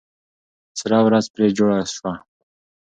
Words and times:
سره 0.79 0.97
ورځ 1.07 1.25
پرې 1.33 1.47
جوړه 1.57 1.77
سوه. 1.95 2.13